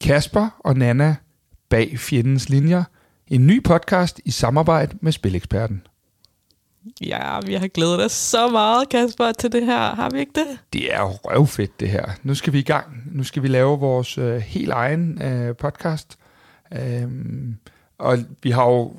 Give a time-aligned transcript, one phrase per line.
[0.00, 1.16] Kasper og Nana
[1.68, 2.84] bag Fjendens Linjer.
[3.28, 5.82] En ny podcast i samarbejde med Spileksperten.
[7.00, 9.94] Ja, vi har glædet os så meget, Kasper, til det her.
[9.94, 10.58] Har vi ikke det?
[10.72, 12.04] Det er jo røvfedt, det her.
[12.22, 12.86] Nu skal vi i gang.
[13.12, 16.18] Nu skal vi lave vores øh, helt egen øh, podcast.
[16.72, 17.56] Øhm,
[17.98, 18.92] og vi har jo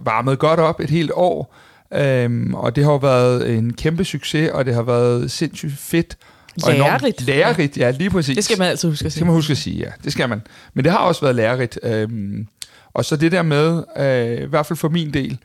[0.00, 1.54] varmet godt op et helt år,
[1.92, 6.16] øhm, og det har jo været en kæmpe succes, og det har været sindssygt fedt.
[6.64, 7.20] Og Lærerigt.
[7.20, 8.36] Lærerigt, ja, lige præcis.
[8.36, 9.18] Det skal man altid huske at Det sige.
[9.18, 9.90] skal man huske at sige, ja.
[10.04, 10.42] Det skal man.
[10.74, 11.78] Men det har også været lærerigt.
[11.82, 12.46] Øhm,
[12.94, 15.38] og så det der med, øh, i hvert fald for min del,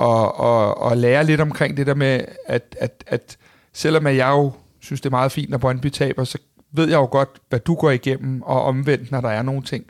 [0.00, 3.36] at, at, at lære lidt omkring det der med, at, at, at
[3.72, 6.38] selvom jeg jo synes, det er meget fint, når Brøndby taber, så
[6.72, 9.84] ved jeg jo godt, hvad du går igennem, og omvendt, når der er nogle ting.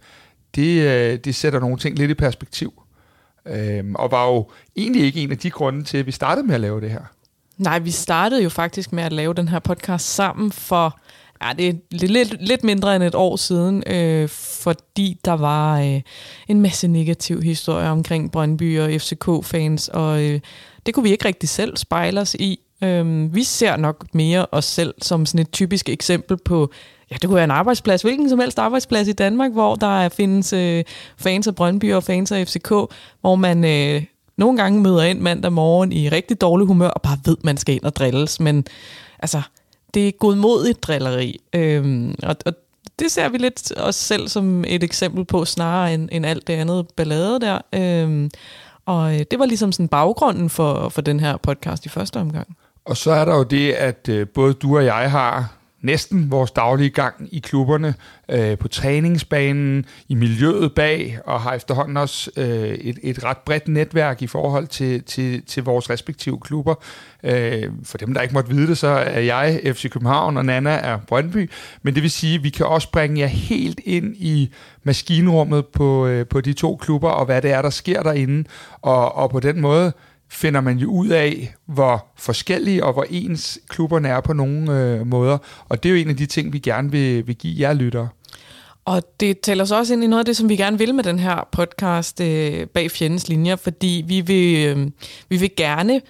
[0.54, 2.82] Det, øh, det sætter nogle ting lidt i perspektiv.
[3.46, 6.54] Øhm, og var jo egentlig ikke en af de grunde til, at vi startede med
[6.54, 7.02] at lave det her.
[7.58, 10.98] Nej, vi startede jo faktisk med at lave den her podcast sammen for
[11.42, 14.28] ja, det er lidt, lidt, lidt mindre end et år siden, øh,
[14.62, 16.00] fordi der var øh,
[16.48, 20.40] en masse negativ historie omkring Brøndby og FCK-fans, og øh,
[20.86, 22.60] det kunne vi ikke rigtig selv spejle os i.
[22.84, 26.70] Øh, vi ser nok mere os selv som sådan et typisk eksempel på,
[27.10, 30.52] ja, det kunne være en arbejdsplads, hvilken som helst arbejdsplads i Danmark, hvor der findes
[30.52, 30.84] øh,
[31.16, 32.68] fans af Brøndby og fans af FCK,
[33.20, 33.64] hvor man...
[33.64, 34.02] Øh,
[34.38, 37.74] nogle gange møder ind mandag morgen i rigtig dårlig humør, og bare ved, man skal
[37.74, 38.40] ind og drilles.
[38.40, 38.66] Men
[39.18, 39.42] altså,
[39.94, 41.40] det er godmodigt drilleri.
[41.52, 42.52] Øhm, og, og
[42.98, 46.52] det ser vi lidt os selv som et eksempel på, snarere end, end alt det
[46.52, 47.58] andet ballade der.
[47.72, 48.30] Øhm,
[48.86, 52.56] og øh, det var ligesom sådan baggrunden for, for den her podcast i første omgang.
[52.84, 56.50] Og så er der jo det, at øh, både du og jeg har næsten vores
[56.50, 57.94] daglige gang i klubberne,
[58.28, 63.68] øh, på træningsbanen, i miljøet bag, og har efterhånden også øh, et, et ret bredt
[63.68, 66.74] netværk i forhold til, til, til vores respektive klubber.
[67.22, 70.70] Øh, for dem, der ikke måtte vide det, så er jeg FC København, og Nana
[70.70, 71.50] er Brøndby.
[71.82, 76.06] Men det vil sige, at vi kan også bringe jer helt ind i maskinrummet på,
[76.06, 78.48] øh, på de to klubber, og hvad det er, der sker derinde.
[78.82, 79.92] Og, og på den måde
[80.30, 85.06] finder man jo ud af, hvor forskellige og hvor ens klubberne er på nogle øh,
[85.06, 85.38] måder.
[85.68, 88.08] Og det er jo en af de ting, vi gerne vil, vil give jer lyttere.
[88.84, 91.04] Og det tæller så også ind i noget af det, som vi gerne vil med
[91.04, 94.86] den her podcast øh, bag fjendens linjer, fordi vi vil, øh,
[95.28, 96.00] vi vil gerne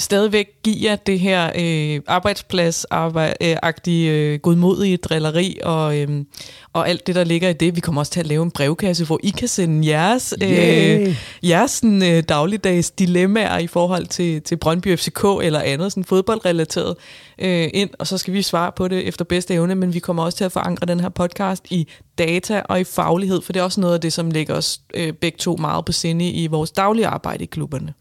[0.00, 6.24] stadigvæk give jer det her øh, arbejdspladsagtige, øh, godmodige drilleri og, øh,
[6.72, 7.76] og alt det, der ligger i det.
[7.76, 11.08] Vi kommer også til at lave en brevkasse, hvor I kan sende jeres, Yay!
[11.08, 16.04] øh, jeres sådan, øh, dagligdags dilemmaer i forhold til, til Brøndby FCK eller andet sådan
[16.04, 16.96] fodboldrelateret
[17.38, 20.24] øh, ind, og så skal vi svare på det efter bedste evne, men vi kommer
[20.24, 23.64] også til at forankre den her podcast i data og i faglighed, for det er
[23.64, 26.70] også noget af det, som ligger os øh, begge to meget på sinde i vores
[26.70, 27.94] daglige arbejde i klubberne.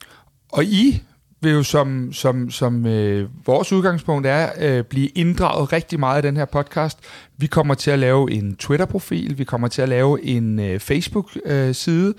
[0.51, 1.01] Og I
[1.41, 6.27] vil jo som, som, som øh, vores udgangspunkt er øh, blive inddraget rigtig meget i
[6.27, 6.99] den her podcast.
[7.37, 12.07] Vi kommer til at lave en Twitter-profil, vi kommer til at lave en øh, Facebook-side,
[12.07, 12.13] øh,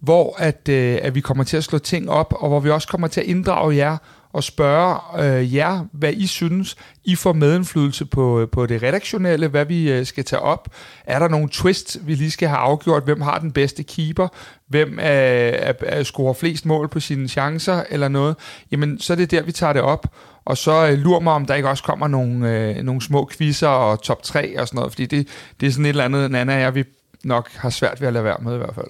[0.00, 2.88] hvor at, øh, at vi kommer til at slå ting op, og hvor vi også
[2.88, 3.96] kommer til at inddrage jer
[4.32, 6.76] og spørge øh, jer, hvad I synes.
[7.04, 10.68] I får medindflydelse på, øh, på det redaktionelle, hvad vi øh, skal tage op.
[11.04, 13.04] Er der nogle twists, vi lige skal have afgjort?
[13.04, 14.28] Hvem har den bedste keeper?
[14.68, 18.36] Hvem øh, er, er, scorer flest mål på sine chancer eller noget?
[18.72, 20.06] Jamen, så er det der, vi tager det op.
[20.44, 23.68] Og så øh, lurer mig, om der ikke også kommer nogle, øh, nogle små quizzer
[23.68, 25.28] og top 3 og sådan noget, fordi det,
[25.60, 26.84] det er sådan et eller andet, Nana og jeg, vi
[27.24, 28.86] nok har svært ved at lade være med i hvert fald.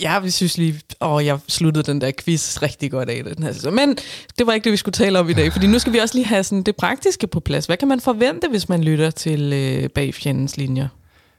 [0.00, 3.52] Ja, vi synes lige, åh, jeg sluttede den der quiz rigtig godt af den her
[3.52, 3.74] sæson.
[3.74, 3.96] Men
[4.38, 6.14] det var ikke det, vi skulle tale om i dag, fordi nu skal vi også
[6.14, 7.66] lige have sådan det praktiske på plads.
[7.66, 10.88] Hvad kan man forvente, hvis man lytter til øh, bag fjendens linjer?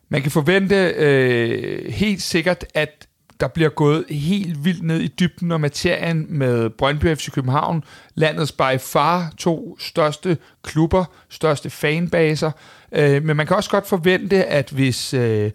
[0.09, 3.07] Man kan forvente øh, helt sikkert, at
[3.39, 7.83] der bliver gået helt vildt ned i dybden og materien med Brøndby FC København,
[8.15, 12.51] landets by far to største klubber, største fanbaser.
[12.91, 15.51] Øh, men man kan også godt forvente, at hvis øh,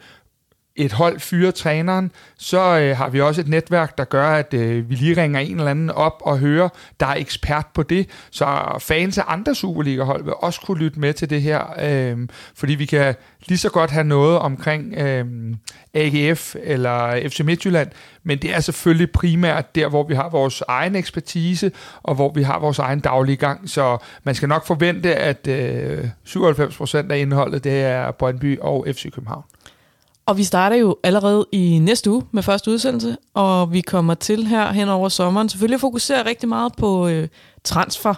[0.76, 4.90] et hold fyrer træneren, så øh, har vi også et netværk, der gør, at øh,
[4.90, 6.68] vi lige ringer en eller anden op og hører,
[7.00, 8.08] der er ekspert på det.
[8.30, 12.74] Så fans af andre Superliga-hold vil også kunne lytte med til det her, øh, fordi
[12.74, 13.14] vi kan
[13.48, 15.26] lige så godt have noget omkring øh,
[15.94, 17.88] AGF eller FC Midtjylland,
[18.22, 22.42] men det er selvfølgelig primært der, hvor vi har vores egen ekspertise, og hvor vi
[22.42, 27.64] har vores egen daglige gang, så man skal nok forvente, at øh, 97% af indholdet,
[27.64, 29.44] det er Brøndby og FC København.
[30.26, 34.46] Og vi starter jo allerede i næste uge med første udsendelse, og vi kommer til
[34.46, 37.28] her hen over sommeren selvfølgelig fokuserer rigtig meget på øh,
[37.64, 38.14] transfer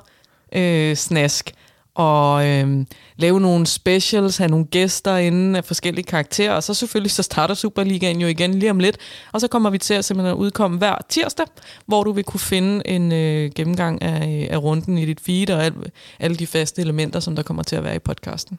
[0.53, 1.55] øh, snask
[1.95, 2.87] og øh,
[3.17, 7.55] lave nogle specials, have nogle gæster inden af forskellige karakterer, og så selvfølgelig så starter
[7.55, 8.97] Superligaen jo igen lige om lidt,
[9.33, 11.47] og så kommer vi til at simpelthen udkomme hver tirsdag,
[11.87, 15.51] hvor du vil kunne finde en øh, gennemgang af, øh, af runden i dit feed
[15.51, 15.75] og al,
[16.21, 18.59] alle de faste elementer, som der kommer til at være i podcasten.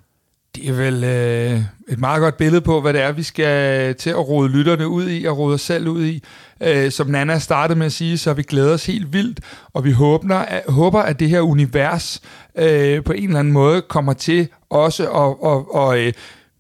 [0.56, 4.10] Det er vel øh, et meget godt billede på, hvad det er, vi skal til
[4.10, 6.24] at rode lytterne ud i, og rode os selv ud i.
[6.62, 9.40] Øh, som Nana startede med at sige, så vi glæder os helt vildt,
[9.74, 12.22] og vi håber, at, håber, at det her univers
[12.58, 16.14] øh, på en eller anden måde kommer til også og, og, og øh,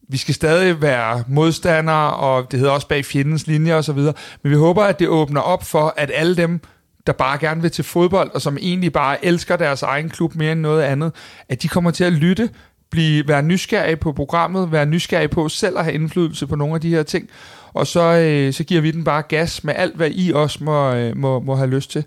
[0.09, 3.99] vi skal stadig være modstandere, og det hedder også bag fjendens linjer osv.,
[4.43, 6.61] men vi håber, at det åbner op for, at alle dem,
[7.07, 10.51] der bare gerne vil til fodbold, og som egentlig bare elsker deres egen klub mere
[10.51, 11.11] end noget andet,
[11.49, 12.49] at de kommer til at lytte,
[12.89, 16.81] blive, være nysgerrige på programmet, være nysgerrige på selv at have indflydelse på nogle af
[16.81, 17.29] de her ting,
[17.73, 20.93] og så, øh, så giver vi den bare gas med alt, hvad I også må,
[20.93, 22.05] øh, må, må have lyst til.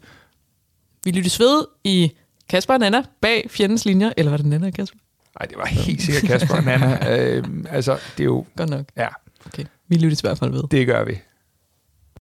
[1.04, 2.12] Vi lyttes ved i
[2.48, 4.98] Kasper og Nana bag fjendens linjer, eller var det Nana og Kasper?
[5.40, 6.98] Nej, det var helt sikkert Kasper og Nana.
[7.16, 8.44] øh, altså, det er jo...
[8.56, 8.84] Godt nok.
[8.96, 9.08] Ja.
[9.46, 10.62] Okay, vi lyttes i hvert fald ved.
[10.70, 11.18] Det gør vi.